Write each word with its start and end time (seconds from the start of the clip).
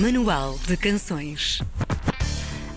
Manual 0.00 0.58
de 0.66 0.74
Canções. 0.74 1.60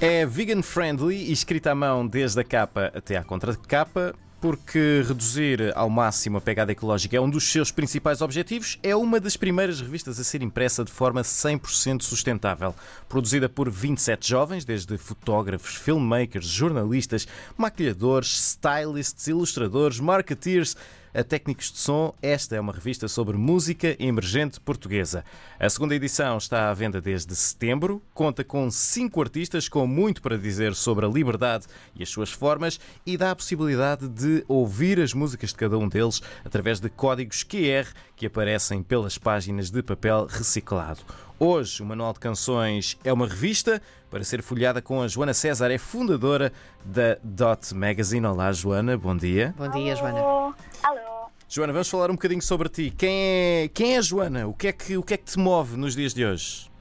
É 0.01 0.25
vegan 0.25 0.61
friendly 0.61 1.15
e 1.15 1.31
escrita 1.31 1.71
à 1.71 1.75
mão 1.75 2.05
desde 2.05 2.41
a 2.41 2.43
capa 2.43 2.91
até 2.93 3.15
à 3.15 3.23
contracapa. 3.23 4.13
Porque 4.45 5.03
reduzir 5.07 5.73
ao 5.75 5.89
máximo 5.89 6.37
a 6.37 6.41
pegada 6.41 6.71
ecológica 6.71 7.17
é 7.17 7.19
um 7.19 7.27
dos 7.27 7.51
seus 7.51 7.71
principais 7.71 8.21
objetivos, 8.21 8.77
é 8.83 8.95
uma 8.95 9.19
das 9.19 9.35
primeiras 9.35 9.81
revistas 9.81 10.19
a 10.19 10.23
ser 10.23 10.43
impressa 10.43 10.83
de 10.83 10.91
forma 10.91 11.23
100% 11.23 12.03
sustentável. 12.03 12.75
Produzida 13.09 13.49
por 13.49 13.71
27 13.71 14.29
jovens, 14.29 14.63
desde 14.63 14.99
fotógrafos, 14.99 15.73
filmmakers, 15.73 16.45
jornalistas, 16.45 17.27
maquilhadores, 17.57 18.51
stylists, 18.51 19.25
ilustradores, 19.25 19.99
marketeers 19.99 20.77
a 21.15 21.23
técnicos 21.23 21.71
de 21.71 21.77
som, 21.77 22.13
esta 22.21 22.57
é 22.57 22.59
uma 22.59 22.73
revista 22.73 23.07
sobre 23.07 23.37
música 23.37 23.95
emergente 23.97 24.59
portuguesa. 24.59 25.23
A 25.57 25.69
segunda 25.69 25.95
edição 25.95 26.37
está 26.37 26.69
à 26.69 26.73
venda 26.73 26.99
desde 26.99 27.33
setembro, 27.33 28.01
conta 28.13 28.43
com 28.43 28.69
cinco 28.69 29.21
artistas 29.21 29.69
com 29.69 29.87
muito 29.87 30.21
para 30.21 30.37
dizer 30.37 30.75
sobre 30.75 31.05
a 31.05 31.09
liberdade 31.09 31.67
e 31.95 32.03
as 32.03 32.09
suas 32.09 32.33
formas 32.33 32.81
e 33.05 33.15
dá 33.15 33.31
a 33.31 33.35
possibilidade 33.35 34.09
de 34.09 34.34
ouvir 34.47 34.99
as 34.99 35.13
músicas 35.13 35.51
de 35.51 35.55
cada 35.55 35.77
um 35.77 35.87
deles 35.87 36.21
através 36.43 36.79
de 36.79 36.89
códigos 36.89 37.43
QR 37.43 37.87
que 38.15 38.25
aparecem 38.25 38.81
pelas 38.81 39.17
páginas 39.17 39.69
de 39.69 39.83
papel 39.83 40.25
reciclado. 40.25 41.01
Hoje, 41.39 41.83
o 41.83 41.85
Manual 41.85 42.13
de 42.13 42.19
Canções 42.19 42.97
é 43.03 43.11
uma 43.11 43.27
revista 43.27 43.81
para 44.09 44.23
ser 44.23 44.41
folhada 44.41 44.81
com 44.81 45.01
a 45.01 45.07
Joana 45.07 45.33
César, 45.33 45.69
é 45.69 45.77
fundadora 45.77 46.53
da 46.83 47.17
Dot 47.21 47.75
Magazine. 47.75 48.25
Olá, 48.25 48.51
Joana, 48.53 48.97
bom 48.97 49.15
dia. 49.15 49.53
Bom 49.57 49.69
dia, 49.69 49.95
Joana. 49.95 50.19
Alô. 50.19 50.53
Alô. 50.83 51.29
Joana, 51.49 51.73
vamos 51.73 51.89
falar 51.89 52.09
um 52.09 52.15
bocadinho 52.15 52.41
sobre 52.41 52.69
ti. 52.69 52.89
Quem 52.97 53.09
é, 53.11 53.69
quem 53.73 53.95
é 53.95 53.97
a 53.97 54.01
Joana? 54.01 54.47
O 54.47 54.53
que 54.53 54.67
é, 54.67 54.71
que, 54.71 54.97
o 54.97 55.03
que 55.03 55.13
é 55.13 55.17
que 55.17 55.25
te 55.25 55.37
move 55.37 55.75
nos 55.75 55.95
dias 55.95 56.13
de 56.13 56.25
hoje? 56.25 56.71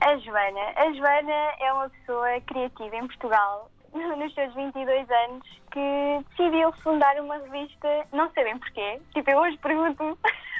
A 0.00 0.16
Joana. 0.18 0.60
A 0.76 0.92
Joana 0.92 1.32
é 1.60 1.72
uma 1.72 1.88
pessoa 1.88 2.40
criativa 2.42 2.96
em 2.96 3.06
Portugal, 3.06 3.70
nos 3.94 4.34
seus 4.34 4.54
22 4.54 5.10
anos, 5.10 5.48
que 5.74 6.24
decidiu 6.30 6.72
fundar 6.84 7.20
uma 7.20 7.36
revista, 7.36 8.06
não 8.12 8.30
sei 8.32 8.44
bem 8.44 8.58
porquê. 8.58 9.00
Tipo, 9.12 9.30
eu 9.30 9.38
hoje 9.40 9.58
pergunto 9.58 10.16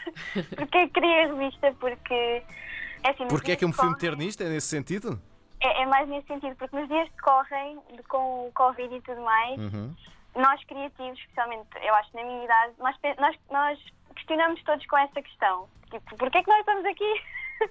porquê 0.56 0.88
criei 0.88 1.22
a 1.24 1.26
revista, 1.28 1.72
porque. 1.78 2.42
É 3.04 3.10
assim, 3.10 3.22
nos 3.24 3.32
Porquê 3.32 3.52
é 3.52 3.56
que 3.56 3.64
eu 3.64 3.68
me 3.68 3.74
fui 3.74 3.84
correm- 3.84 3.94
meter 3.94 4.16
nisto? 4.16 4.42
É 4.42 4.48
nesse 4.48 4.66
sentido? 4.66 5.20
É, 5.60 5.82
é 5.82 5.86
mais 5.86 6.08
nesse 6.08 6.26
sentido, 6.26 6.56
porque 6.56 6.74
nos 6.76 6.88
dias 6.88 7.08
que 7.08 7.18
correm, 7.22 7.78
com 8.08 8.48
o 8.48 8.52
Covid 8.52 8.92
e 8.94 9.00
tudo 9.02 9.20
mais, 9.20 9.58
Uhum. 9.60 9.94
nós 10.34 10.62
criativos, 10.64 11.18
especialmente, 11.20 11.68
eu 11.82 11.94
acho, 11.94 12.10
na 12.16 12.24
minha 12.24 12.44
idade, 12.44 12.72
nós, 12.78 12.96
nós, 13.18 13.36
nós 13.50 13.78
questionamos 14.16 14.62
todos 14.64 14.84
com 14.86 14.96
essa 14.98 15.22
questão. 15.22 15.68
Tipo, 15.90 16.16
porquê 16.16 16.38
é 16.38 16.42
que 16.42 16.50
nós 16.50 16.60
estamos 16.60 16.84
aqui? 16.86 17.22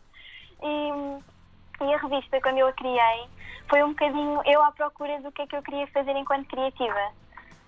e, 0.63 1.83
e 1.83 1.93
a 1.93 1.97
revista, 1.97 2.39
quando 2.41 2.57
eu 2.59 2.67
a 2.67 2.73
criei, 2.73 3.25
foi 3.69 3.83
um 3.83 3.89
bocadinho 3.89 4.41
eu 4.45 4.61
à 4.63 4.71
procura 4.71 5.19
do 5.21 5.31
que 5.31 5.41
é 5.41 5.47
que 5.47 5.55
eu 5.55 5.63
queria 5.63 5.87
fazer 5.87 6.15
enquanto 6.15 6.47
criativa. 6.47 7.11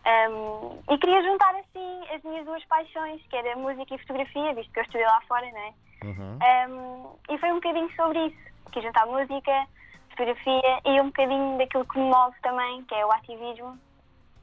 Um, 0.05 0.93
e 0.93 0.97
queria 0.99 1.23
juntar, 1.23 1.55
assim, 1.55 2.03
as 2.13 2.21
minhas 2.23 2.45
duas 2.45 2.63
paixões, 2.65 3.21
que 3.27 3.35
era 3.35 3.55
música 3.55 3.95
e 3.95 3.97
fotografia, 3.99 4.53
visto 4.53 4.71
que 4.71 4.79
eu 4.79 4.83
estudei 4.83 5.05
lá 5.05 5.19
fora, 5.27 5.49
não 5.51 5.59
é? 5.59 5.73
Uhum. 6.03 6.39
Um, 6.69 7.33
e 7.33 7.37
foi 7.39 7.51
um 7.51 7.55
bocadinho 7.55 7.91
sobre 7.95 8.27
isso. 8.27 8.37
Quis 8.71 8.83
juntar 8.83 9.05
música, 9.07 9.67
fotografia 10.09 10.81
e 10.85 11.01
um 11.01 11.07
bocadinho 11.07 11.57
daquilo 11.57 11.85
que 11.85 11.97
me 11.97 12.05
move 12.05 12.35
também, 12.41 12.83
que 12.83 12.93
é 12.93 13.05
o 13.05 13.11
ativismo. 13.11 13.79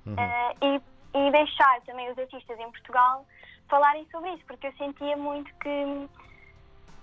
Uh, 0.05 0.57
e, 0.61 0.83
e 1.15 1.31
deixar 1.31 1.81
também 1.83 2.11
os 2.11 2.19
artistas 2.19 2.59
em 2.59 2.71
Portugal 2.73 3.25
falarem 3.69 4.05
sobre 4.11 4.31
isso, 4.31 4.45
porque 4.47 4.67
eu 4.67 4.73
sentia 4.73 5.17
muito 5.17 5.53
que 5.61 6.09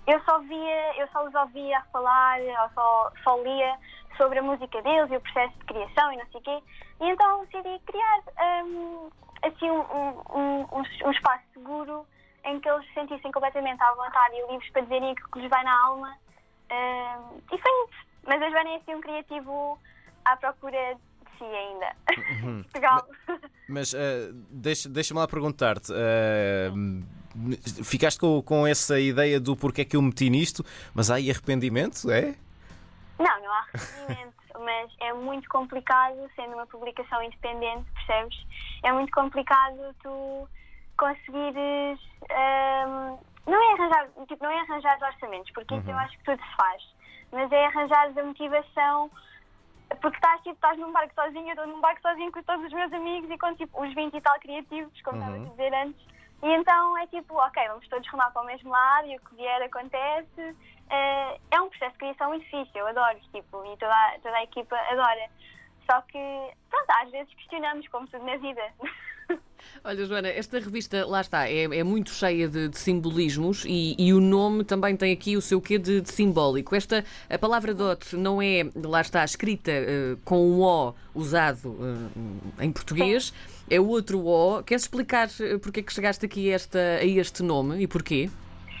eu 0.06 0.20
só 0.24 0.38
via, 0.40 0.96
eu 1.00 1.06
só 1.08 1.26
os 1.26 1.34
ouvia 1.34 1.78
a 1.78 1.82
falar, 1.92 2.38
ou 2.40 2.70
só, 2.74 3.12
só 3.24 3.36
lia 3.42 3.76
sobre 4.16 4.38
a 4.38 4.42
música 4.42 4.82
deles 4.82 5.10
e 5.10 5.16
o 5.16 5.20
processo 5.20 5.52
de 5.58 5.64
criação 5.66 6.12
e 6.12 6.16
não 6.16 6.26
sei 6.30 6.40
o 6.40 6.42
quê. 6.44 6.62
E 7.00 7.08
então 7.10 7.44
decidi 7.46 7.78
criar 7.86 8.18
um, 8.64 9.08
assim 9.42 9.70
um, 9.70 9.80
um, 9.80 10.20
um, 10.38 10.66
um 11.06 11.10
espaço 11.10 11.44
seguro 11.54 12.06
em 12.44 12.58
que 12.60 12.68
eles 12.68 12.86
se 12.88 12.94
sentissem 12.94 13.30
completamente 13.32 13.82
à 13.82 13.92
vontade 13.94 14.34
e 14.34 14.50
livres 14.50 14.70
para 14.72 14.82
dizerem 14.82 15.12
aquilo 15.12 15.28
que 15.30 15.40
lhes 15.40 15.50
vai 15.50 15.62
na 15.64 15.84
alma. 15.86 16.16
Um, 16.70 17.38
e 17.52 17.58
foi 17.58 17.70
isso. 17.84 18.06
Mas 18.26 18.42
a 18.42 18.50
Joana 18.50 18.70
é 18.70 18.76
assim 18.76 18.94
um 18.94 19.00
criativo 19.00 19.78
à 20.24 20.36
procura 20.36 20.94
de 20.94 21.38
si 21.38 21.44
ainda. 21.44 21.96
Portugal. 22.64 23.06
Mas 23.68 23.94
ah, 23.94 23.98
deixa- 24.50 24.88
deixa-me 24.88 25.20
lá 25.20 25.26
perguntar-te. 25.28 25.92
ah, 25.92 26.70
ficaste 27.84 28.18
com, 28.18 28.42
com 28.42 28.66
essa 28.66 28.98
ideia 28.98 29.40
do 29.40 29.56
porquê 29.56 29.82
é 29.82 29.84
que 29.84 29.96
eu 29.96 30.02
meti 30.02 30.28
nisto, 30.28 30.64
mas 30.94 31.10
há 31.10 31.16
aí 31.16 31.30
arrependimento? 31.30 32.10
É? 32.10 32.34
Não, 33.18 33.42
não 33.42 33.52
há 33.52 33.66
arrependimento, 33.74 34.34
mas 34.58 34.90
é 35.00 35.12
muito 35.12 35.48
complicado, 35.48 36.16
sendo 36.34 36.54
uma 36.54 36.66
publicação 36.66 37.22
independente, 37.22 37.86
percebes? 37.94 38.36
É 38.82 38.92
muito 38.92 39.12
complicado 39.12 39.94
tu 40.02 40.48
conseguires. 40.98 41.98
hum, 42.30 43.18
não 43.46 43.62
é 43.62 43.72
arranjar, 43.72 44.08
tipo, 44.28 44.44
não 44.44 44.50
é 44.50 44.60
arranjar 44.60 44.96
os 44.96 45.02
orçamentos, 45.02 45.50
porque 45.52 45.74
isso 45.74 45.90
eu 45.90 45.98
acho 45.98 46.16
que 46.18 46.24
tudo 46.24 46.42
se 46.42 46.56
faz, 46.56 46.82
mas 47.32 47.50
é 47.50 47.66
arranjar 47.66 48.12
a 48.16 48.22
motivação. 48.22 49.10
Porque 50.00 50.16
estás, 50.16 50.40
tipo, 50.42 50.54
estás 50.54 50.78
num 50.78 50.92
barco 50.92 51.12
sozinho, 51.14 51.48
eu 51.48 51.50
estou 51.50 51.66
num 51.66 51.80
barco 51.80 52.00
sozinho 52.00 52.30
com 52.30 52.40
todos 52.44 52.64
os 52.64 52.72
meus 52.72 52.92
amigos 52.92 53.28
e 53.28 53.36
com 53.36 53.52
tipo, 53.56 53.82
os 53.82 53.92
20 53.92 54.14
e 54.14 54.20
tal 54.20 54.38
criativos, 54.38 55.02
como 55.02 55.18
estava 55.18 55.36
a 55.36 55.48
dizer 55.48 55.74
antes. 55.74 56.06
E 56.42 56.48
então 56.54 56.96
é 56.98 57.06
tipo, 57.08 57.34
ok, 57.34 57.68
vamos 57.68 57.86
todos 57.88 58.08
remar 58.08 58.30
para 58.30 58.42
o 58.42 58.46
mesmo 58.46 58.70
lado 58.70 59.08
e 59.08 59.16
o 59.16 59.20
que 59.20 59.34
vier 59.36 59.62
acontece. 59.62 60.56
Eh, 60.88 61.40
é 61.50 61.60
um 61.60 61.68
processo 61.68 61.92
de 61.92 61.98
criação 61.98 62.28
muito 62.28 62.44
difícil, 62.44 62.80
eu 62.80 62.88
adoro, 62.88 63.18
tipo, 63.32 63.64
e 63.64 63.76
toda, 63.76 64.18
toda 64.22 64.36
a 64.36 64.42
equipa 64.42 64.76
adora. 64.76 65.28
Só 65.90 66.00
que, 66.02 66.18
pronto, 66.70 66.90
às 67.02 67.10
vezes 67.10 67.34
questionamos, 67.34 67.88
como 67.88 68.06
tudo 68.06 68.24
na 68.24 68.36
vida. 68.36 68.62
Olha, 69.82 70.04
Joana, 70.06 70.28
esta 70.28 70.60
revista, 70.60 71.04
lá 71.04 71.20
está, 71.20 71.48
é, 71.48 71.64
é 71.64 71.82
muito 71.82 72.10
cheia 72.10 72.48
de, 72.48 72.68
de 72.68 72.78
simbolismos 72.78 73.64
e, 73.64 73.96
e 73.98 74.12
o 74.12 74.20
nome 74.20 74.62
também 74.62 74.96
tem 74.96 75.12
aqui 75.12 75.36
o 75.36 75.42
seu 75.42 75.60
quê 75.60 75.78
de, 75.78 76.00
de 76.00 76.08
simbólico. 76.08 76.76
Esta, 76.76 77.04
a 77.28 77.38
palavra 77.38 77.74
dot 77.74 78.14
não 78.14 78.40
é, 78.40 78.70
lá 78.76 79.00
está, 79.00 79.24
escrita 79.24 79.70
eh, 79.72 80.16
com 80.24 80.38
um 80.38 80.62
O 80.62 80.94
usado 81.12 81.76
eh, 82.58 82.64
em 82.64 82.72
português, 82.72 83.32
é 83.68 83.80
outro 83.80 84.24
O. 84.26 84.62
Queres 84.62 84.84
explicar 84.84 85.28
eh, 85.40 85.58
porque 85.58 85.80
é 85.80 85.82
que 85.82 85.92
chegaste 85.92 86.24
aqui 86.24 86.52
a, 86.52 86.54
esta, 86.54 86.78
a 86.78 87.04
este 87.04 87.42
nome 87.42 87.82
e 87.82 87.88
porquê? 87.88 88.30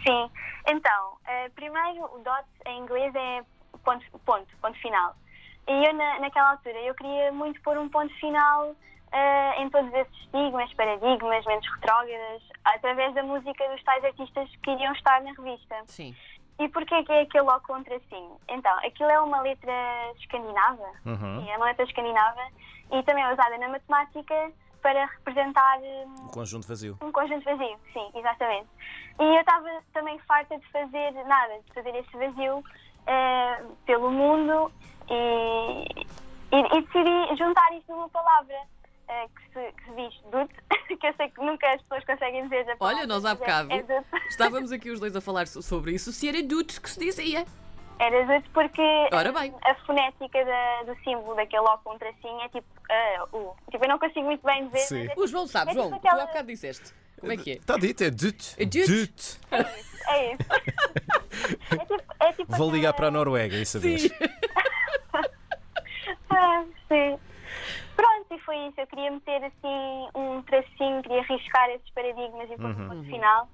Sim, 0.06 0.30
então, 0.68 1.16
eh, 1.26 1.48
primeiro 1.56 2.04
o 2.04 2.18
dot 2.18 2.46
em 2.66 2.82
inglês 2.82 3.12
é 3.16 3.42
ponto, 3.84 4.04
ponto, 4.24 4.48
ponto 4.62 4.78
final. 4.78 5.16
E 5.68 5.86
eu 5.86 5.94
na, 5.94 6.18
naquela 6.20 6.50
altura 6.52 6.78
eu 6.80 6.94
queria 6.94 7.32
muito 7.32 7.60
pôr 7.62 7.78
um 7.78 7.88
ponto 7.88 8.12
final 8.18 8.74
eh, 9.12 9.62
em 9.62 9.70
todos 9.70 9.92
esses 9.94 10.14
estigmas, 10.20 10.72
paradigmas, 10.74 11.44
mentes 11.46 11.70
retrógradas, 11.74 12.42
através 12.64 13.14
da 13.14 13.22
música 13.22 13.68
dos 13.68 13.82
tais 13.84 14.04
artistas 14.04 14.48
que 14.62 14.70
iriam 14.70 14.92
estar 14.92 15.20
na 15.22 15.32
revista. 15.32 15.76
Sim. 15.86 16.14
E 16.58 16.68
porquê 16.68 17.02
que 17.04 17.12
é 17.12 17.22
aquele 17.22 17.48
ó 17.48 17.58
contra 17.60 17.98
sim? 18.10 18.30
Então, 18.48 18.72
aquilo 18.78 19.10
é 19.10 19.20
uma 19.20 19.40
letra 19.40 19.72
escandinava, 20.18 20.84
Uhum. 21.06 21.40
sim, 21.42 21.50
é 21.50 21.56
uma 21.56 21.66
letra 21.66 21.84
escandinava, 21.84 22.42
e 22.92 23.02
também 23.04 23.24
é 23.24 23.32
usada 23.32 23.56
na 23.58 23.68
matemática 23.68 24.52
para 24.82 25.06
representar 25.06 25.78
hum, 25.80 26.26
O 26.28 26.32
conjunto 26.32 26.66
vazio. 26.68 26.98
um 27.00 27.10
conjunto 27.12 27.44
vazio, 27.44 27.78
sim, 27.92 28.10
exatamente. 28.14 28.68
E 29.18 29.24
eu 29.24 29.40
estava 29.40 29.68
também 29.92 30.18
farta 30.20 30.58
de 30.58 30.66
fazer 30.70 31.12
nada, 31.26 31.58
de 31.66 31.72
fazer 31.72 31.94
esse 31.94 32.16
vazio 32.16 32.62
eh, 33.06 33.62
pelo 33.86 34.10
mundo 34.10 34.70
e, 35.10 36.06
e- 36.52 36.78
e 36.78 36.82
decidi 36.82 37.36
juntar 37.36 37.72
isto 37.76 37.92
numa 37.92 38.08
palavra 38.08 38.54
eh, 39.08 39.26
que, 39.34 39.42
se, 39.52 39.72
que 39.72 39.84
se 39.84 39.96
diz 39.96 40.20
dut, 40.30 40.54
que 41.00 41.06
eu 41.06 41.14
sei 41.14 41.28
que 41.30 41.40
nunca 41.44 41.68
as 41.74 41.82
pessoas 41.82 42.04
conseguem 42.04 42.42
dizer 42.44 42.70
a 42.70 42.76
palavra. 42.76 42.98
Olha, 43.00 43.06
nós 43.06 43.24
há 43.24 43.30
mas 43.34 43.40
é- 43.40 43.44
bocado 43.44 43.72
É, 43.72 44.04
estávamos 44.28 44.72
aqui 44.72 44.90
os 44.90 45.00
dois 45.00 45.14
a 45.16 45.20
falar 45.20 45.46
so- 45.46 45.62
sobre 45.62 45.92
isso. 45.92 46.12
Se 46.12 46.28
era 46.28 46.42
dut 46.42 46.80
que 46.80 46.90
se 46.90 46.98
dizia. 47.00 47.44
Era 47.98 48.24
dut 48.24 48.48
porque 48.54 48.80
Ora 49.12 49.30
bem. 49.30 49.52
a 49.62 49.74
fonética 49.86 50.42
da- 50.44 50.82
do 50.84 50.94
símbolo 51.04 51.34
daquele 51.34 51.62
ó 51.62 51.76
com 51.78 51.94
um 51.94 51.98
tracinho 51.98 52.40
é 52.40 52.48
tipo 52.48 52.66
eh, 52.88 53.22
U. 53.32 53.54
Tipo, 53.70 53.84
eu 53.84 53.88
não 53.88 53.98
consigo 53.98 54.22
muito 54.26 54.42
bem 54.44 54.66
dizer, 54.68 54.78
Sim. 54.86 55.04
mas 55.08 55.18
é 55.18 55.20
O 55.20 55.26
João 55.26 55.46
sabe, 55.46 55.70
É 55.72 55.74
tipo 55.74 55.86
João, 55.88 56.00
tu 56.00 56.06
aquela- 56.06 56.22
há 56.22 56.26
bocado 56.26 56.46
disseste. 56.48 56.94
Como 57.20 57.32
é 57.32 57.36
que 57.36 57.50
é? 57.50 57.54
Está 57.56 57.76
dito, 57.76 58.02
é 58.02 58.10
dut. 58.10 58.54
É 58.58 58.64
dut. 58.64 58.86
Dut. 58.86 59.40
É 60.08 60.32
isso. 60.32 60.40
é 61.74 61.76
tipo, 61.84 62.02
é 62.20 62.32
tipo 62.32 62.56
Vou 62.56 62.70
ligar 62.72 62.94
para 62.94 63.08
a 63.08 63.10
Noruega 63.10 63.56
e 63.56 63.66
saber. 63.66 63.98
Sim. 63.98 64.08
Ah, 66.30 66.64
sim. 66.88 67.18
Pronto, 67.96 68.26
e 68.30 68.38
foi 68.50 68.66
isso. 68.66 68.80
Eu 68.80 68.86
queria 68.88 69.10
meter 69.12 69.44
assim 69.44 70.08
um 70.16 70.42
tracinho, 70.42 71.02
queria 71.02 71.22
riscar 71.22 71.70
esses 71.70 71.88
paradigmas 71.90 72.50
e 72.50 72.56
pôr 72.56 72.66
um 72.66 72.88
ponto 72.88 73.04
final. 73.04 73.48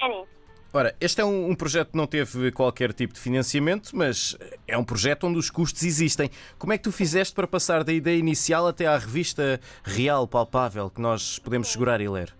Era 0.00 0.22
isso. 0.22 0.34
Ora, 0.72 0.96
este 1.00 1.20
é 1.20 1.24
um, 1.24 1.50
um 1.50 1.54
projeto 1.54 1.92
que 1.92 1.96
não 1.96 2.06
teve 2.06 2.50
qualquer 2.50 2.92
tipo 2.92 3.14
de 3.14 3.20
financiamento, 3.20 3.96
mas 3.96 4.36
é 4.66 4.76
um 4.76 4.84
projeto 4.84 5.28
onde 5.28 5.38
os 5.38 5.48
custos 5.48 5.84
existem. 5.84 6.28
Como 6.58 6.72
é 6.72 6.76
que 6.76 6.82
tu 6.82 6.90
fizeste 6.90 7.32
para 7.32 7.46
passar 7.46 7.84
da 7.84 7.92
ideia 7.92 8.18
inicial 8.18 8.66
até 8.66 8.86
à 8.86 8.98
revista 8.98 9.60
real, 9.84 10.26
palpável, 10.26 10.90
que 10.90 11.00
nós 11.00 11.38
podemos 11.38 11.68
segurar 11.68 12.00
e 12.00 12.08
ler? 12.08 12.34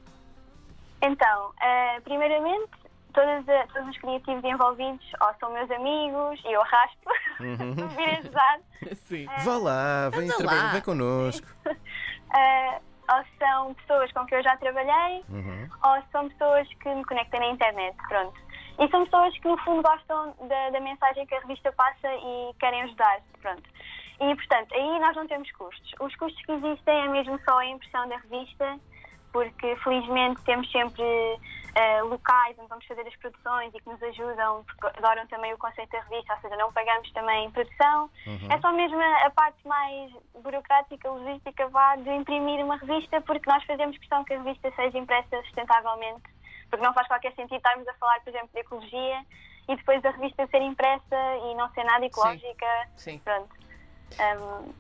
Então, 1.01 1.53
ah, 1.61 2.01
primeiramente, 2.03 2.73
todas, 3.15 3.49
a- 3.49 3.67
todos 3.69 3.89
os 3.89 3.99
criativos 3.99 4.45
envolvidos 4.45 5.07
ou 5.23 5.35
são 5.41 5.53
meus 5.53 5.71
amigos 5.71 6.41
e 6.45 6.53
eu 6.53 6.61
arrasto 6.61 6.99
para 7.05 7.87
vir 7.89 8.19
ajudar, 8.19 8.59
Sim. 8.97 9.27
Vá 9.45 9.57
lá, 9.59 10.11
vem, 10.11 10.29
trabalhar, 10.29 10.73
vem 10.73 10.83
connosco. 10.83 11.47
eh, 12.37 12.81
ou 13.11 13.25
são 13.39 13.75
pessoas 13.75 14.13
com 14.13 14.27
quem 14.27 14.39
eu 14.39 14.45
já 14.45 14.57
trabalhei, 14.59 15.25
Uhum. 15.29 15.69
ou 15.85 16.03
são 16.13 16.29
pessoas 16.29 16.69
que 16.83 16.95
me 16.95 17.05
conectam 17.05 17.41
na 17.41 17.47
internet, 17.49 17.97
pronto. 18.09 18.39
E 18.79 18.89
são 18.91 19.05
pessoas 19.05 19.39
que 19.39 19.47
no 19.49 19.57
fundo 19.59 19.83
gostam 19.83 20.35
da, 20.49 20.71
da 20.71 20.81
mensagem 20.81 21.25
que 21.27 21.35
a 21.35 21.41
revista 21.41 21.71
passa 21.73 22.09
e 22.13 22.55
querem 22.59 22.83
ajudar, 22.83 23.21
pronto. 23.41 23.63
E 24.21 24.35
portanto, 24.35 24.75
aí 24.75 24.99
nós 25.01 25.15
não 25.17 25.27
temos 25.29 25.51
custos. 25.53 25.93
Os 26.01 26.15
custos 26.17 26.45
que 26.45 26.53
existem 26.53 27.05
é 27.05 27.09
mesmo 27.09 27.39
só 27.45 27.59
a 27.59 27.67
impressão 27.67 28.09
da 28.09 28.17
revista, 28.17 28.79
porque 29.35 29.75
felizmente 29.83 30.41
temos 30.43 30.71
sempre 30.71 31.03
eh, 31.75 32.03
locais 32.03 32.57
onde 32.57 32.69
vamos 32.69 32.87
fazer 32.87 33.01
as 33.01 33.17
produções 33.17 33.75
e 33.75 33.81
que 33.81 33.89
nos 33.89 34.01
ajudam, 34.01 34.63
porque 34.63 34.97
adoram 34.97 35.27
também 35.27 35.53
o 35.53 35.59
conceito 35.59 35.91
da 35.91 36.01
revista, 36.03 36.35
ou 36.35 36.41
seja, 36.41 36.57
não 36.57 36.73
pagamos 36.73 37.11
também 37.11 37.51
produção. 37.51 38.09
É 38.49 38.61
só 38.61 38.73
mesmo 38.73 38.97
a, 39.03 39.27
a 39.27 39.31
parte 39.31 39.67
mais 39.67 40.13
burocrática, 40.41 41.11
logística, 41.11 41.67
vá, 41.67 41.97
de 41.97 42.11
imprimir 42.11 42.65
uma 42.65 42.77
revista, 42.77 43.21
porque 43.23 43.51
nós 43.51 43.65
fazemos 43.65 43.99
questão 43.99 44.23
que 44.23 44.35
a 44.35 44.39
revista 44.41 44.71
seja 44.77 44.97
impressa 44.97 45.43
sustentavelmente, 45.43 46.23
porque 46.71 46.85
não 46.85 46.95
faz 46.95 47.09
qualquer 47.09 47.35
sentido 47.35 47.57
estarmos 47.57 47.89
a 47.89 47.95
falar, 47.95 48.21
por 48.21 48.31
exemplo, 48.31 48.51
de 48.55 48.61
ecologia 48.61 49.27
e 49.69 49.75
depois 49.75 50.05
a 50.05 50.11
revista 50.13 50.47
ser 50.47 50.63
impressa 50.63 51.17
e 51.51 51.57
não 51.57 51.69
ser 51.73 51.83
nada 51.83 52.07
ecológica. 52.07 52.67
Sim. 52.95 53.19
Pronto. 53.19 53.53
Ahm, 54.19 54.73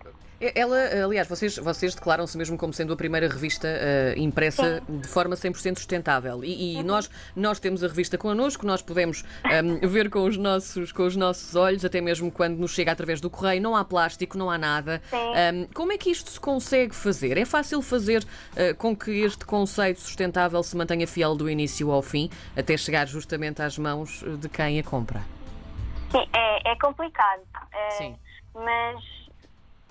Ela, 0.55 1.05
aliás, 1.05 1.27
vocês, 1.27 1.57
vocês 1.57 1.95
declaram-se 1.95 2.37
mesmo 2.37 2.59
como 2.59 2.73
sendo 2.73 2.93
a 2.93 2.97
primeira 2.97 3.29
revista 3.29 3.67
eh, 3.69 4.15
impressa 4.19 4.83
de 4.87 5.09
forma 5.09 5.37
100% 5.37 5.77
sustentável. 5.77 6.45
E, 6.45 6.77
e 6.77 6.83
nós, 6.83 7.09
nós 7.35 7.59
temos 7.61 7.83
a 7.83 7.87
revista 7.87 8.19
connosco, 8.19 8.67
nós 8.67 8.83
podemos 8.83 9.25
ehm, 9.45 9.79
ver 9.89 10.11
com 10.11 10.25
os, 10.25 10.37
nossos, 10.37 10.93
com 10.93 11.05
os 11.05 11.17
nossos 11.17 11.55
olhos, 11.57 11.85
até 11.85 12.01
mesmo 12.01 12.31
quando 12.31 12.59
nos 12.59 12.73
chega 12.73 12.93
através 12.93 13.21
do 13.23 13.31
correio. 13.31 13.63
Não 13.63 13.75
há 13.75 13.85
plástico, 13.85 14.37
não 14.37 14.51
há 14.51 14.59
nada. 14.59 15.01
Sim. 15.09 15.35
Ehm, 15.35 15.65
como 15.73 15.93
é 15.93 15.97
que 15.99 16.11
isto 16.11 16.29
se 16.31 16.41
consegue 16.41 16.95
fazer? 16.95 17.39
É 17.39 17.45
fácil 17.47 17.81
fazer 17.81 18.23
eh, 18.55 18.75
com 18.75 18.95
que 18.95 19.23
este 19.23 19.47
conceito 19.47 20.01
sustentável 20.01 20.63
se 20.63 20.77
mantenha 20.77 21.07
fiel 21.07 21.35
do 21.37 21.49
início 21.49 21.91
ao 21.91 22.03
fim, 22.03 22.29
até 22.57 22.77
chegar 22.77 23.07
justamente 23.07 23.63
às 23.63 23.79
mãos 23.79 24.23
eh, 24.27 24.31
de 24.37 24.49
quem 24.49 24.79
a 24.79 24.83
compra? 24.83 25.23
sim, 26.11 26.27
é, 26.33 26.73
é 26.73 26.77
complicado. 26.77 27.41
eh, 27.73 27.91
Sim. 27.93 28.17
Mas 28.55 29.03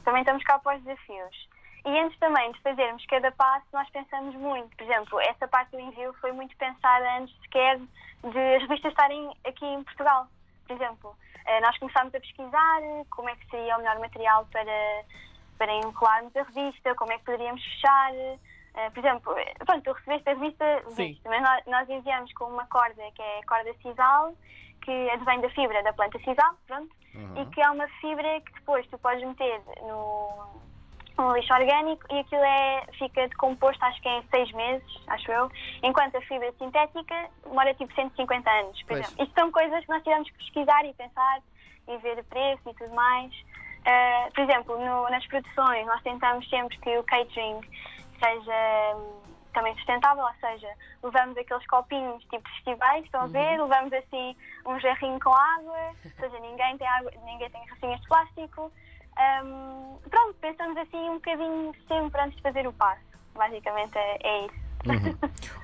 também 0.04 0.22
estamos 0.22 0.44
cá 0.44 0.60
para 0.60 0.78
os 0.78 0.84
desafios. 0.84 1.50
E 1.86 2.00
antes 2.00 2.18
também 2.20 2.52
de 2.54 2.62
fazermos 2.62 3.06
cada 3.08 3.32
passo, 3.34 3.66
nós 3.74 3.90
pensamos 3.90 4.34
muito. 4.36 4.76
Por 4.78 4.84
exemplo, 4.84 5.20
essa 5.20 5.48
parte 5.48 5.72
do 5.72 5.80
envio 5.80 6.14
foi 6.22 6.32
muito 6.32 6.56
pensada 6.56 7.18
antes 7.18 7.36
sequer 7.42 7.78
de 7.78 8.56
as 8.56 8.62
revistas 8.62 8.92
estarem 8.92 9.30
aqui 9.46 9.66
em 9.66 9.84
Portugal. 9.84 10.28
Por 10.66 10.76
exemplo, 10.76 11.16
eh, 11.46 11.60
nós 11.60 11.78
começámos 11.78 12.16
a 12.16 12.20
pesquisar 12.22 12.82
como 13.10 13.28
é 13.30 13.36
que 13.36 13.50
seria 13.50 13.76
o 13.76 13.80
melhor 13.80 14.00
material 14.00 14.48
para, 14.52 15.04
para 15.58 15.74
enrolarmos 15.74 16.34
a 16.38 16.44
revista, 16.44 16.96
como 16.96 17.12
é 17.12 17.18
que 17.18 17.26
poderíamos 17.26 17.62
fechar. 17.62 18.14
Eh, 18.16 18.90
Por 18.92 19.00
exemplo, 19.00 19.38
eh, 19.38 19.54
pronto, 19.66 19.84
tu 19.84 19.92
recebeste 19.92 20.30
a 20.30 20.34
revista, 20.36 20.84
viste, 20.96 21.22
mas 21.28 21.42
nós, 21.42 21.66
nós 21.68 21.90
enviamos 21.90 22.32
com 22.34 22.46
uma 22.46 22.66
corda 22.68 23.04
que 23.14 23.22
é 23.22 23.40
a 23.40 23.46
corda 23.46 23.74
sisal, 23.82 24.34
que 24.84 25.10
advém 25.12 25.40
da 25.42 25.50
fibra 25.50 25.82
da 25.84 25.94
planta 25.94 26.20
sisal, 26.20 26.54
pronto, 26.68 26.94
e 27.38 27.46
que 27.48 27.62
é 27.62 27.70
uma 27.70 27.88
fibra 28.02 28.42
que 28.42 28.54
depois 28.54 28.86
tu 28.88 28.98
podes 28.98 29.24
meter 29.24 29.62
no, 29.82 30.62
no 31.18 31.34
lixo 31.36 31.54
orgânico 31.54 32.04
e 32.12 32.20
aquilo 32.20 32.44
é, 32.44 32.86
fica 32.98 33.28
decomposto 33.28 33.84
acho 33.86 34.02
que 34.02 34.10
é 34.10 34.18
em 34.20 34.24
seis 34.34 34.52
meses, 34.52 34.88
acho 35.08 35.32
eu, 35.32 35.50
enquanto 35.84 36.16
a 36.18 36.22
fibra 36.22 36.52
sintética 36.60 37.30
demora 37.44 37.74
tipo 37.76 37.94
150 37.94 38.50
anos, 38.50 38.78
por 38.84 38.88
Pois. 38.90 39.00
exemplo. 39.08 39.24
Isto 39.24 39.40
são 39.40 39.52
coisas 39.52 39.86
que 39.86 39.90
nós 39.92 40.04
tivemos 40.04 40.30
que 40.32 40.38
pesquisar 40.38 40.86
e 40.86 40.94
pensar 40.94 41.40
e 41.88 41.98
ver 41.98 42.20
o 42.20 42.24
preço 42.26 42.70
e 42.70 42.74
tudo 42.74 42.94
mais. 42.94 43.32
Ah, 43.86 44.30
por 44.34 44.42
exemplo, 44.44 44.78
no- 44.80 45.10
nas 45.10 45.26
produções 45.28 45.86
nós 45.86 46.02
tentamos 46.02 46.50
sempre 46.50 46.78
que 46.80 46.98
o 46.98 47.04
catering 47.04 47.60
seja 48.24 48.96
também 49.54 49.76
sustentável, 49.76 50.24
ou 50.24 50.34
seja, 50.40 50.70
levamos 51.02 51.38
aqueles 51.38 51.66
copinhos 51.68 52.24
tipo 52.26 52.48
festivais, 52.50 53.06
estão 53.06 53.22
a 53.22 53.28
ver, 53.28 53.62
levamos 53.62 53.94
assim 53.94 54.36
um 54.66 54.80
jarrinho 54.80 55.20
com 55.20 55.34
água, 55.34 55.96
ou 56.04 56.12
seja, 56.20 56.40
ninguém 56.40 56.78
tem 56.78 56.88
água, 56.88 57.12
ninguém 57.24 57.50
tem 57.50 57.66
garrafinhas 57.66 58.02
de 58.02 58.08
plástico. 58.08 58.72
Hum, 59.44 60.00
pronto, 60.10 60.34
pensamos 60.42 60.76
assim 60.78 61.10
um 61.10 61.16
bocadinho 61.16 61.74
sempre 61.88 62.22
antes 62.22 62.36
de 62.36 62.42
fazer 62.42 62.68
o 62.68 62.74
passo. 62.74 63.02
Basicamente 63.36 63.98
é, 63.98 64.18
é 64.22 64.46
isso. 64.46 64.63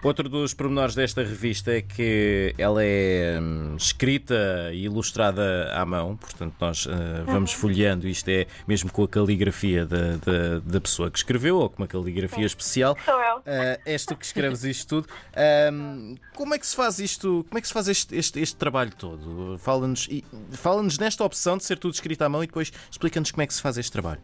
Outro 0.03 0.29
dos 0.29 0.53
pormenores 0.53 0.95
desta 0.95 1.21
revista 1.21 1.71
é 1.71 1.81
que 1.81 2.53
ela 2.57 2.83
é 2.83 3.39
hum, 3.41 3.75
escrita 3.77 4.69
e 4.73 4.85
ilustrada 4.85 5.71
à 5.73 5.85
mão, 5.85 6.15
portanto, 6.15 6.55
nós 6.59 6.87
ah, 6.89 7.23
vamos 7.25 7.53
folheando, 7.53 8.07
isto 8.07 8.29
é 8.29 8.47
mesmo 8.67 8.91
com 8.91 9.03
a 9.03 9.07
caligrafia 9.07 9.85
da, 9.85 10.17
da, 10.17 10.59
da 10.63 10.81
pessoa 10.81 11.11
que 11.11 11.17
escreveu 11.17 11.57
ou 11.57 11.69
com 11.69 11.83
uma 11.83 11.87
caligrafia 11.87 12.45
especial. 12.45 12.97
Sou 13.03 13.21
eu. 13.21 13.41
Ah, 13.45 13.79
és 13.85 14.05
tu 14.05 14.15
que 14.15 14.25
escreves 14.25 14.63
isto 14.65 15.01
tudo. 15.01 15.07
Ahm, 15.35 16.15
como 16.35 16.53
é 16.53 16.59
que 16.59 16.65
se 16.65 16.75
faz 16.75 16.99
isto? 16.99 17.45
Como 17.49 17.57
é 17.57 17.61
que 17.61 17.67
se 17.67 17.73
faz 17.73 17.87
este, 17.87 18.15
este, 18.15 18.39
este 18.39 18.55
trabalho 18.55 18.91
todo? 18.95 19.57
Fala-nos 19.59 20.07
fala-nos 20.51 20.97
nesta 20.97 21.23
opção 21.23 21.57
de 21.57 21.63
ser 21.63 21.77
tudo 21.77 21.93
escrito 21.93 22.21
à 22.21 22.29
mão 22.29 22.43
e 22.43 22.47
depois 22.47 22.71
explica-nos 22.89 23.31
como 23.31 23.43
é 23.43 23.47
que 23.47 23.53
se 23.53 23.61
faz 23.61 23.77
este 23.77 23.91
trabalho. 23.91 24.21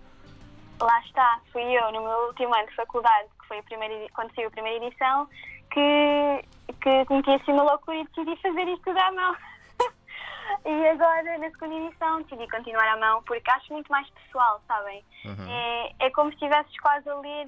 Lá 0.82 1.00
está, 1.02 1.40
fui 1.52 1.64
eu 1.64 1.92
no 1.92 2.02
meu 2.02 2.28
último 2.28 2.54
ano 2.54 2.68
de 2.68 2.76
faculdade, 2.76 3.30
que 3.42 3.48
foi 3.48 3.60
a 3.60 3.64
primeira, 3.64 3.94
edi- 3.94 4.12
quando 4.14 4.34
saiu 4.36 4.48
a 4.50 4.52
primeira 4.52 4.86
edição, 4.86 5.28
que, 5.72 6.46
que 6.82 7.06
cometi 7.06 7.32
assim 7.32 7.54
uma 7.54 7.64
loucura 7.64 7.98
e 7.98 8.04
decidi 8.06 8.36
fazer 8.42 8.68
isto 8.68 8.84
tudo 8.84 9.00
à 9.00 9.12
mão. 9.12 9.36
e 10.66 10.88
agora, 10.90 11.38
na 11.38 11.50
segunda 11.52 11.76
edição, 11.76 12.22
decidi 12.24 12.50
continuar 12.50 12.88
à 12.90 12.98
mão, 12.98 13.24
porque 13.24 13.50
acho 13.52 13.72
muito 13.72 13.90
mais 13.92 14.08
pessoal, 14.10 14.62
sabem? 14.68 15.04
É, 15.50 16.06
é 16.08 16.10
como 16.12 16.30
se 16.30 16.36
estivesses 16.36 16.78
quase 16.82 17.10
a 17.10 17.16
ler 17.16 17.48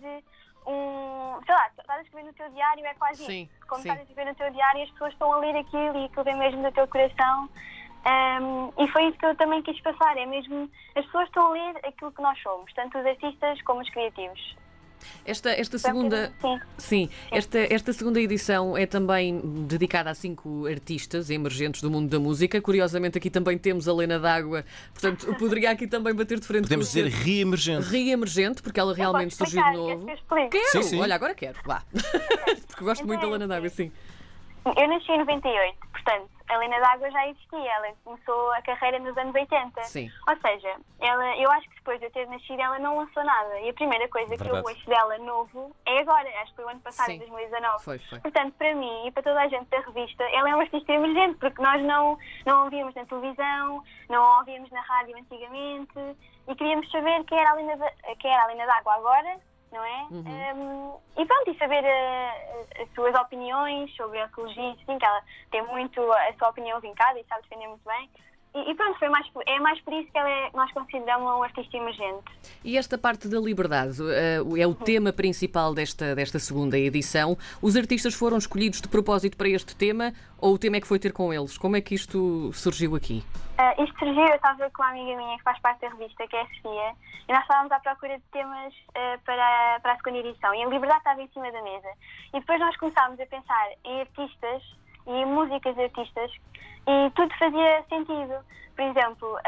um. 0.65 1.39
Sei 1.45 1.53
lá, 1.53 1.67
estás 1.67 1.99
a 1.99 2.01
escrever 2.03 2.27
no 2.27 2.33
teu 2.33 2.49
diário, 2.49 2.85
é 2.85 2.93
quase 2.93 3.25
Sim, 3.25 3.43
isso. 3.43 3.67
Como 3.67 3.81
sim. 3.81 3.89
estás 3.89 3.99
a 3.99 4.03
escrever 4.09 4.29
no 4.31 4.35
teu 4.37 4.51
diário, 4.51 4.83
as 4.83 4.91
pessoas 4.91 5.13
estão 5.13 5.33
a 5.33 5.37
ler 5.37 5.55
aquilo 5.57 5.97
e 5.97 6.05
aquilo 6.05 6.23
vem 6.23 6.35
mesmo 6.37 6.63
do 6.63 6.71
teu 6.71 6.87
coração. 6.87 7.49
Um, 8.07 8.71
e 8.81 8.87
foi 8.87 9.09
isso 9.09 9.17
que 9.17 9.25
eu 9.25 9.35
também 9.35 9.61
quis 9.63 9.79
passar, 9.81 10.15
é 10.17 10.25
mesmo 10.25 10.69
as 10.95 11.05
pessoas 11.05 11.25
estão 11.25 11.47
a 11.47 11.49
ler 11.51 11.75
aquilo 11.83 12.11
que 12.11 12.21
nós 12.21 12.41
somos, 12.41 12.71
tanto 12.73 12.97
os 12.97 13.05
artistas 13.05 13.61
como 13.63 13.81
os 13.81 13.89
criativos. 13.89 14.55
Esta, 15.25 15.51
esta 15.51 15.77
segunda. 15.77 16.33
Sim. 16.39 16.59
Sim, 16.77 17.09
esta, 17.31 17.59
esta 17.59 17.93
segunda 17.93 18.19
edição 18.19 18.77
é 18.77 18.85
também 18.85 19.39
dedicada 19.67 20.09
a 20.09 20.15
cinco 20.15 20.65
artistas 20.65 21.29
emergentes 21.29 21.81
do 21.81 21.91
mundo 21.91 22.09
da 22.09 22.19
música. 22.19 22.59
Curiosamente, 22.61 23.17
aqui 23.17 23.29
também 23.29 23.57
temos 23.57 23.87
a 23.87 23.93
Lena 23.93 24.19
D'Água, 24.19 24.65
portanto, 24.93 25.27
eu 25.27 25.35
poderia 25.35 25.71
aqui 25.71 25.85
também 25.85 26.15
bater 26.15 26.39
de 26.39 26.47
frente 26.47 26.63
Podemos 26.63 26.87
dizer 26.87 27.05
reemergente. 27.07 27.87
re-emergente, 27.89 28.61
porque 28.61 28.79
ela 28.79 28.93
realmente 28.93 29.35
surgiu 29.35 29.61
de 29.61 29.69
explicar? 29.69 30.37
novo. 30.37 30.49
Quero! 30.49 30.71
Sim, 30.71 30.83
sim. 30.83 30.99
Olha, 31.01 31.15
agora 31.15 31.35
quero, 31.35 31.59
vá. 31.65 31.83
porque 32.67 32.83
gosto 32.83 33.05
muito 33.05 33.21
da 33.21 33.27
Lena 33.27 33.47
D'Água, 33.47 33.69
sim. 33.69 33.91
Eu 34.75 34.87
nasci 34.87 35.11
em 35.11 35.19
98, 35.19 35.77
portanto, 35.91 36.29
a 36.49 36.53
Helena 36.53 36.79
D'Água 36.79 37.11
já 37.11 37.27
existia, 37.27 37.71
ela 37.73 37.87
começou 38.05 38.51
a 38.53 38.61
carreira 38.61 38.99
nos 38.99 39.17
anos 39.17 39.35
80. 39.35 39.83
Sim. 39.83 40.09
Ou 40.29 40.37
seja, 40.37 40.75
ela, 40.99 41.37
eu 41.37 41.51
acho 41.51 41.69
que 41.69 41.75
depois 41.75 41.99
de 41.99 42.05
eu 42.05 42.11
ter 42.11 42.25
nascido 42.27 42.59
ela 42.61 42.79
não 42.79 42.97
lançou 42.97 43.23
nada. 43.23 43.59
E 43.59 43.69
a 43.69 43.73
primeira 43.73 44.07
coisa 44.07 44.35
que 44.37 44.43
eu 44.43 44.53
Verdade. 44.53 44.67
ouço 44.75 44.85
dela 44.89 45.17
novo 45.19 45.75
é 45.85 45.99
agora, 45.99 46.27
acho 46.41 46.51
que 46.51 46.55
foi 46.55 46.65
o 46.65 46.69
ano 46.69 46.79
passado, 46.79 47.07
Sim. 47.07 47.17
2019. 47.19 47.83
Foi, 47.83 47.99
foi. 47.99 48.19
Portanto, 48.21 48.53
para 48.57 48.73
mim 48.75 49.07
e 49.07 49.11
para 49.11 49.23
toda 49.23 49.41
a 49.41 49.47
gente 49.49 49.65
da 49.65 49.79
revista, 49.81 50.23
ela 50.23 50.49
é 50.49 50.55
uma 50.55 50.63
artista 50.63 50.91
emergente, 50.93 51.37
porque 51.37 51.61
nós 51.61 51.81
não, 51.83 52.17
não 52.45 52.63
ouvimos 52.63 52.95
na 52.95 53.05
televisão, 53.05 53.83
não 54.09 54.37
ouvimos 54.39 54.69
na 54.71 54.81
rádio 54.81 55.17
antigamente 55.17 56.17
e 56.47 56.55
queríamos 56.55 56.89
saber 56.91 57.23
quem 57.25 57.37
era 57.39 57.51
a 57.51 57.53
Helena, 57.59 57.75
Da- 57.75 58.15
quem 58.19 58.31
era 58.33 58.43
a 58.45 58.51
Helena 58.51 58.65
D'Água 58.67 58.95
agora, 58.95 59.37
não 59.71 59.83
é? 59.83 60.07
Um, 60.11 60.97
e 61.17 61.25
pronto, 61.25 61.51
e 61.51 61.57
saber 61.57 61.83
uh, 61.83 62.81
as 62.81 62.89
suas 62.93 63.13
opiniões 63.15 63.93
sobre 63.95 64.19
a 64.19 64.25
ecologia, 64.25 64.75
sim, 64.85 64.97
que 64.97 65.05
ela 65.05 65.21
tem 65.51 65.65
muito 65.67 66.01
a 66.11 66.33
sua 66.37 66.49
opinião 66.49 66.79
vincada 66.79 67.19
e 67.19 67.25
sabe 67.25 67.43
defender 67.43 67.67
muito 67.67 67.83
bem. 67.85 68.09
E, 68.55 68.71
e 68.71 68.75
pronto, 68.75 68.97
foi 68.97 69.09
mais, 69.09 69.27
é 69.45 69.59
mais 69.59 69.79
por 69.81 69.93
isso 69.93 70.11
que 70.11 70.17
ela 70.17 70.29
é- 70.29 70.49
nós 70.53 70.71
consideramos 70.71 71.27
um 71.27 71.43
artista 71.43 71.77
emergente. 71.77 72.23
E 72.63 72.77
esta 72.77 72.97
parte 72.97 73.27
da 73.27 73.39
liberdade 73.39 74.01
eh, 74.11 74.41
é 74.59 74.67
o 74.67 74.73
tema 74.73 75.13
principal 75.13 75.73
desta, 75.73 76.15
desta 76.15 76.39
segunda 76.39 76.77
edição. 76.77 77.37
Os 77.61 77.75
artistas 77.75 78.13
foram 78.13 78.37
escolhidos 78.37 78.81
de 78.81 78.87
propósito 78.87 79.37
para 79.37 79.49
este 79.49 79.75
tema 79.75 80.13
ou 80.39 80.53
o 80.53 80.57
tema 80.57 80.77
é 80.77 80.81
que 80.81 80.87
foi 80.87 80.99
ter 80.99 81.13
com 81.13 81.33
eles? 81.33 81.57
Como 81.57 81.75
é 81.75 81.81
que 81.81 81.95
isto 81.95 82.51
surgiu 82.53 82.95
aqui? 82.95 83.23
Uh, 83.57 83.83
isto 83.83 83.97
surgiu, 83.97 84.23
eu 84.23 84.35
estava 84.35 84.69
com 84.69 84.83
uma 84.83 84.91
amiga 84.91 85.17
minha 85.17 85.37
que 85.37 85.43
faz 85.43 85.59
parte 85.59 85.81
da 85.81 85.89
revista, 85.89 86.27
que 86.27 86.35
é 86.35 86.41
a 86.41 86.45
Sofia, 86.45 86.93
e 87.27 87.33
nós 87.33 87.41
estávamos 87.41 87.71
à 87.71 87.79
procura 87.79 88.17
de 88.17 88.23
temas 88.31 88.73
uh, 88.73 89.19
para, 89.25 89.79
para 89.81 89.93
a 89.93 89.95
segunda 89.97 90.19
edição, 90.19 90.53
e 90.53 90.63
a 90.63 90.67
liberdade 90.67 90.99
estava 90.99 91.21
em 91.21 91.27
cima 91.29 91.51
da 91.51 91.61
mesa. 91.63 91.89
E 92.35 92.39
depois 92.39 92.59
nós 92.59 92.77
começámos 92.77 93.19
a 93.19 93.25
pensar 93.25 93.67
em 93.83 94.01
artistas 94.01 94.61
e 95.07 95.25
músicas 95.25 95.75
de 95.75 95.83
artistas, 95.83 96.31
e 96.87 97.09
tudo 97.15 97.33
fazia 97.37 97.83
sentido. 97.89 98.35
Por 98.75 98.83
exemplo, 98.85 99.39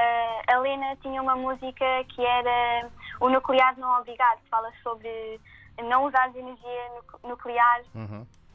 a 0.51 0.57
Lena 0.57 0.95
tinha 1.03 1.21
uma 1.21 1.35
música 1.35 1.85
que 2.09 2.25
era 2.25 2.89
O 3.19 3.29
Nuclear 3.29 3.77
Não 3.77 3.99
Obrigado, 3.99 4.39
que 4.39 4.49
fala 4.49 4.71
sobre 4.81 5.39
não 5.83 6.05
usar 6.05 6.35
energia 6.35 6.89
nu- 6.95 7.29
nuclear 7.29 7.81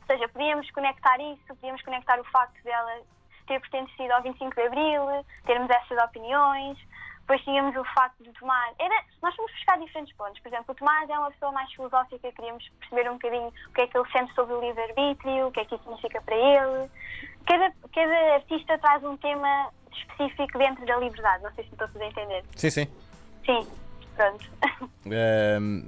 Ou 0.01 0.07
seja, 0.07 0.29
podíamos 0.29 0.71
conectar 0.73 1.17
isso, 1.21 1.47
podíamos 1.47 1.81
conectar 1.83 2.19
o 2.21 2.25
facto 2.25 2.61
dela 2.65 3.01
ter 3.47 3.61
pertencido 3.61 4.13
ao 4.15 4.23
25 4.23 4.55
de 4.55 4.63
Abril, 4.63 5.03
termos 5.47 5.71
essas 5.71 6.03
opiniões. 6.03 6.79
Depois 7.25 7.41
tínhamos 7.43 7.75
o 7.75 7.85
facto 7.95 8.23
de 8.23 8.31
Tomás. 8.33 8.75
Era, 8.79 9.03
nós 9.23 9.35
fomos 9.35 9.51
buscar 9.53 9.79
diferentes 9.79 10.15
pontos. 10.15 10.39
Por 10.41 10.49
exemplo, 10.49 10.67
o 10.69 10.75
Tomás 10.75 11.09
é 11.09 11.19
uma 11.19 11.31
pessoa 11.31 11.53
mais 11.53 11.73
filosófica, 11.73 12.31
queríamos 12.33 12.69
perceber 12.81 13.09
um 13.09 13.15
bocadinho 13.15 13.49
o 13.49 13.73
que 13.73 13.81
é 13.81 13.87
que 13.87 13.97
ele 13.97 14.11
sente 14.13 14.35
sobre 14.35 14.55
o 14.55 14.61
livre-arbítrio, 14.61 15.47
o 15.47 15.51
que 15.51 15.61
é 15.61 15.65
que 15.65 15.75
isso 15.75 15.85
significa 15.85 16.21
para 16.21 16.37
ele. 16.37 16.91
Cada, 17.47 17.73
cada 17.95 18.35
artista 18.35 18.79
traz 18.79 19.03
um 19.05 19.17
tema 19.17 19.71
específico 19.91 20.59
dentro 20.59 20.85
da 20.85 20.97
liberdade. 20.99 21.43
Não 21.43 21.55
sei 21.55 21.65
se 21.65 21.71
me 21.71 21.75
estou 21.75 21.87
a 21.87 21.91
fazer 21.91 22.05
entender. 22.05 22.45
Sim, 22.57 22.71
sim. 22.71 22.89
Sim, 23.47 23.67
pronto. 24.17 24.51
Um, 25.07 25.83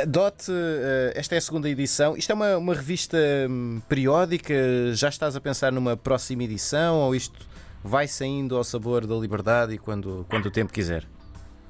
a 0.00 0.04
DOT, 0.04 0.48
uh, 0.50 1.12
esta 1.14 1.34
é 1.34 1.38
a 1.38 1.40
segunda 1.40 1.68
edição. 1.68 2.16
Isto 2.16 2.32
é 2.32 2.34
uma, 2.34 2.56
uma 2.56 2.74
revista 2.74 3.16
um, 3.48 3.80
periódica? 3.88 4.54
Já 4.94 5.08
estás 5.08 5.36
a 5.36 5.40
pensar 5.40 5.72
numa 5.72 5.96
próxima 5.96 6.42
edição 6.44 6.96
ou 6.98 7.14
isto 7.14 7.48
vai 7.82 8.06
saindo 8.06 8.56
ao 8.56 8.64
sabor 8.64 9.06
da 9.06 9.14
liberdade 9.14 9.74
e 9.74 9.78
quando, 9.78 10.26
quando 10.28 10.46
o 10.46 10.50
tempo 10.50 10.72
quiser? 10.72 11.04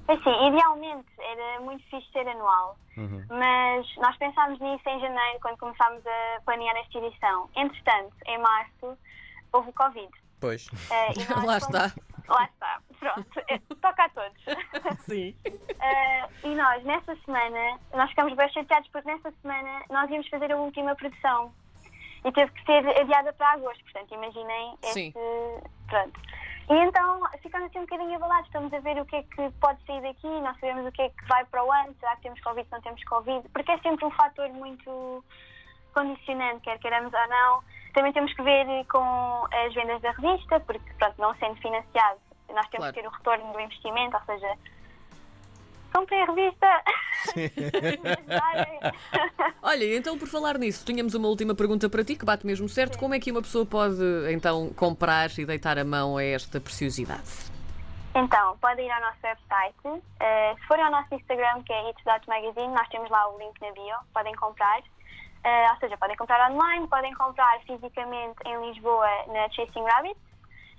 Assim, 0.08 0.48
idealmente 0.48 1.08
era 1.18 1.60
muito 1.60 1.84
fixe 1.84 2.10
ser 2.12 2.26
anual, 2.26 2.76
uhum. 2.96 3.24
mas 3.28 3.86
nós 3.96 4.16
pensámos 4.16 4.58
nisso 4.58 4.88
em 4.88 5.00
janeiro, 5.00 5.38
quando 5.40 5.56
começámos 5.58 6.04
a 6.04 6.40
planear 6.44 6.76
esta 6.78 6.98
edição. 6.98 7.48
Entretanto, 7.54 8.12
em 8.26 8.38
março, 8.38 8.98
houve 9.52 9.70
o 9.70 9.72
Covid. 9.72 10.10
Pois. 10.40 10.68
Uh, 10.90 11.46
Lá 11.46 11.58
está. 11.58 11.92
Lá 12.28 12.44
está. 12.44 12.80
Pronto. 12.98 13.42
É, 13.48 13.58
toca 13.80 14.04
a 14.04 14.08
todos. 14.08 14.42
Sim. 15.06 15.34
Uh, 15.46 16.48
e 16.48 16.54
nós, 16.54 16.82
nessa 16.84 17.16
semana, 17.24 17.78
nós 17.94 18.10
ficamos 18.10 18.34
bem 18.34 18.48
chateados 18.50 18.88
porque 18.90 19.10
nessa 19.10 19.32
semana 19.42 19.82
nós 19.90 20.10
íamos 20.10 20.28
fazer 20.28 20.52
a 20.52 20.56
última 20.56 20.94
produção 20.94 21.52
e 22.24 22.32
teve 22.32 22.50
que 22.52 22.64
ser 22.64 22.86
adiada 22.86 23.32
para 23.32 23.52
agosto. 23.52 23.82
Portanto, 23.84 24.14
imaginem 24.14 24.76
este. 24.82 25.12
Pronto. 25.88 26.20
E 26.70 26.74
então 26.74 27.22
ficamos 27.42 27.68
assim 27.68 27.80
um 27.80 27.82
bocadinho 27.82 28.14
abalados, 28.14 28.46
estamos 28.46 28.72
a 28.72 28.78
ver 28.78 29.00
o 29.00 29.04
que 29.04 29.16
é 29.16 29.22
que 29.24 29.50
pode 29.60 29.84
sair 29.84 30.00
daqui, 30.02 30.28
não 30.28 30.54
sabemos 30.54 30.86
o 30.86 30.92
que 30.92 31.02
é 31.02 31.08
que 31.08 31.24
vai 31.26 31.44
para 31.46 31.64
o 31.64 31.72
ano, 31.72 31.96
será 31.98 32.14
que 32.14 32.22
temos 32.22 32.40
Covid, 32.40 32.68
não 32.70 32.80
temos 32.80 33.02
Covid, 33.04 33.48
porque 33.48 33.72
é 33.72 33.78
sempre 33.78 34.04
um 34.04 34.10
fator 34.12 34.48
muito 34.50 35.24
condicionante, 35.92 36.60
quer 36.62 36.78
queiramos 36.78 37.12
ou 37.12 37.28
não. 37.28 37.62
Também 37.92 38.12
temos 38.12 38.32
que 38.34 38.42
ver 38.42 38.84
com 38.86 39.48
as 39.50 39.74
vendas 39.74 40.00
da 40.00 40.12
revista, 40.12 40.60
porque 40.60 40.94
pronto, 40.94 41.20
não 41.20 41.34
sendo 41.36 41.56
financiado, 41.56 42.20
nós 42.50 42.68
temos 42.68 42.86
claro. 42.86 42.94
que 42.94 43.00
ter 43.00 43.08
o 43.08 43.10
retorno 43.10 43.52
do 43.52 43.60
investimento, 43.60 44.16
ou 44.16 44.22
seja, 44.22 44.56
comprei 45.92 46.22
a 46.22 46.26
revista. 46.26 46.66
Olha, 49.62 49.96
então 49.96 50.18
por 50.18 50.28
falar 50.28 50.58
nisso, 50.58 50.84
tínhamos 50.84 51.14
uma 51.14 51.28
última 51.28 51.54
pergunta 51.54 51.88
para 51.88 52.04
ti 52.04 52.16
que 52.16 52.24
bate 52.24 52.46
mesmo 52.46 52.68
certo. 52.68 52.98
Como 52.98 53.14
é 53.14 53.20
que 53.20 53.30
uma 53.30 53.42
pessoa 53.42 53.66
pode 53.66 54.02
então 54.32 54.70
comprar 54.70 55.30
e 55.38 55.44
deitar 55.44 55.78
a 55.78 55.84
mão 55.84 56.16
a 56.16 56.24
esta 56.24 56.60
preciosidade? 56.60 57.50
Então, 58.14 58.58
podem 58.58 58.86
ir 58.86 58.90
ao 58.90 59.00
nosso 59.00 59.18
website. 59.22 59.76
Uh, 59.84 60.58
se 60.58 60.66
forem 60.66 60.84
ao 60.84 60.90
nosso 60.90 61.14
Instagram, 61.14 61.62
que 61.62 61.72
é 61.72 61.90
It's.magazine, 61.90 62.74
nós 62.74 62.88
temos 62.88 63.08
lá 63.08 63.28
o 63.28 63.38
link 63.38 63.60
na 63.60 63.70
bio, 63.70 63.96
podem 64.12 64.34
comprar. 64.34 64.80
Uh, 64.80 65.72
ou 65.72 65.76
seja, 65.78 65.96
podem 65.96 66.16
comprar 66.16 66.50
online, 66.50 66.88
podem 66.88 67.14
comprar 67.14 67.60
fisicamente 67.60 68.36
em 68.44 68.60
Lisboa 68.66 69.08
na 69.28 69.48
Chasing 69.50 69.84
Rabbit 69.84 70.18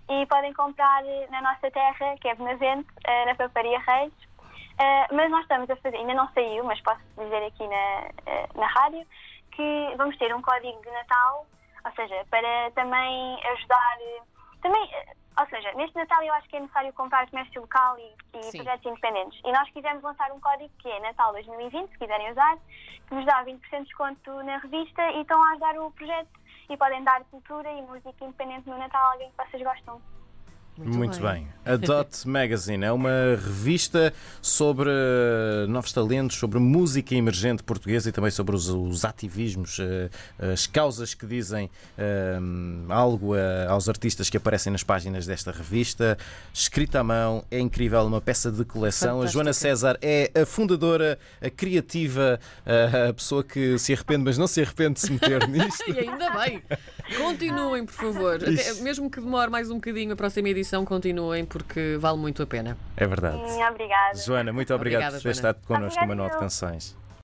e 0.10 0.26
podem 0.26 0.54
comprar 0.54 1.04
na 1.30 1.42
nossa 1.42 1.72
terra, 1.72 2.16
que 2.20 2.28
é 2.28 2.36
Benavente, 2.36 2.90
uh, 3.08 3.26
na 3.26 3.36
Paparia 3.36 3.80
Reis. 3.80 4.12
Uh, 4.74 5.16
mas 5.16 5.30
nós 5.30 5.42
estamos 5.42 5.70
a 5.70 5.76
fazer, 5.76 5.98
ainda 5.98 6.14
não 6.14 6.30
saiu, 6.34 6.64
mas 6.64 6.82
posso 6.82 7.02
dizer 7.18 7.46
aqui 7.46 7.68
na, 7.68 8.10
na 8.56 8.68
rádio, 8.68 9.06
que 9.52 9.94
vamos 9.98 10.18
ter 10.18 10.34
um 10.34 10.42
código 10.42 10.82
de 10.82 10.92
Natal, 10.92 11.46
ou 11.86 11.92
seja, 11.94 12.26
para 12.30 12.72
também 12.72 13.40
ajudar. 13.54 13.98
Também, 14.62 14.90
ou 15.40 15.48
seja, 15.48 15.72
neste 15.74 15.96
Natal 15.96 16.22
eu 16.24 16.34
acho 16.34 16.48
que 16.48 16.56
é 16.56 16.60
necessário 16.60 16.94
comprar 16.94 17.30
comércio 17.30 17.62
local 17.62 17.98
e, 17.98 18.14
e 18.38 18.52
projetos 18.52 18.86
independentes. 18.86 19.40
E 19.44 19.52
nós 19.52 19.70
quisemos 19.72 20.04
lançar 20.04 20.32
um 20.32 20.40
código 20.40 20.72
que 20.80 20.90
é 20.90 21.00
Natal 21.00 21.32
2020, 21.34 21.92
se 21.92 21.98
quiserem 21.98 22.32
usar, 22.32 22.58
que 23.08 23.16
nos 23.16 23.26
dá 23.26 23.44
20% 23.44 23.60
de 23.72 23.84
desconto 23.84 24.44
na 24.44 24.58
revista 24.58 25.12
e 25.12 25.22
estão 25.22 25.42
a 25.44 25.52
ajudar 25.52 25.80
o 25.80 25.92
projeto 25.92 26.40
e 26.70 26.78
podem 26.78 27.04
dar 27.04 27.24
cultura 27.26 27.72
e 27.72 27.82
música 27.82 28.14
independente 28.22 28.70
no 28.70 28.78
Natal 28.78 29.04
a 29.04 29.12
alguém 29.14 29.32
que 29.32 29.38
vocês 29.38 29.64
gostam. 29.64 30.02
Muito, 30.84 30.98
Muito 30.98 31.22
bem. 31.22 31.34
bem. 31.44 31.48
A 31.64 31.76
Dot 31.76 32.10
Magazine 32.28 32.84
é 32.84 32.92
uma 32.92 33.10
revista 33.36 34.12
sobre 34.42 34.90
novos 35.70 35.94
talentos, 35.94 36.38
sobre 36.38 36.60
música 36.60 37.14
emergente 37.14 37.62
portuguesa 37.64 38.10
e 38.10 38.12
também 38.12 38.32
sobre 38.32 38.56
os, 38.56 38.68
os 38.68 39.06
ativismos, 39.06 39.78
eh, 39.80 40.10
as 40.52 40.66
causas 40.66 41.14
que 41.14 41.26
dizem 41.26 41.70
um, 42.42 42.86
eh, 42.90 42.94
algo 42.94 43.36
a, 43.36 43.70
aos 43.70 43.88
artistas 43.88 44.30
que 44.30 44.38
aparecem 44.38 44.72
nas 44.72 44.84
páginas 44.84 45.28
desta 45.28 45.52
revista. 45.52 46.18
Escrita 46.52 47.00
à 47.00 47.04
mão, 47.04 47.46
é 47.52 47.60
incrível, 47.60 48.02
uma 48.06 48.22
peça 48.22 48.52
de 48.52 48.66
coleção. 48.66 49.18
Fantástica. 49.18 49.30
A 49.30 49.32
Joana 49.32 49.54
César 49.54 50.00
é 50.02 50.32
a 50.34 50.46
fundadora, 50.46 51.20
a 51.40 51.50
criativa, 51.50 52.40
a 53.10 53.14
pessoa 53.14 53.44
que 53.44 53.78
se 53.78 53.94
arrepende, 53.94 54.24
mas 54.24 54.38
não 54.38 54.48
se 54.48 54.62
arrepende 54.62 54.96
de 54.96 55.02
se 55.02 55.12
meter 55.12 55.46
nisto. 55.48 55.92
e 55.92 56.00
ainda 56.00 56.30
bem. 56.40 56.64
Continuem, 57.18 57.86
por 57.86 57.94
favor. 57.94 58.36
Até, 58.36 58.74
mesmo 58.82 59.12
que 59.12 59.20
demore 59.20 59.52
mais 59.52 59.70
um 59.70 59.76
bocadinho 59.76 60.14
a 60.14 60.16
próxima 60.16 60.50
edição 60.50 60.71
continuem 60.86 61.46
porque 61.46 61.98
vale 62.00 62.18
muito 62.18 62.42
a 62.42 62.48
pena. 62.48 62.78
É 62.96 63.06
verdade. 63.06 63.38
Sim, 63.52 63.64
obrigada. 63.64 64.18
Joana, 64.18 64.54
muito 64.54 64.74
obrigado 64.74 65.02
Obrigada, 65.02 65.18
por 65.18 65.24
ter 65.24 65.32
estado 65.32 65.60
connosco 65.66 66.02
no 66.02 66.08
Manual 66.08 66.30
de 66.30 66.38
Canções. 66.38 67.01